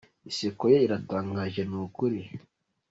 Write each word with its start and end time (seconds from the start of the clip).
Iseko 0.29 0.63
ye 0.71 0.77
iratangaje 0.85 1.61
nukuri. 1.69 2.19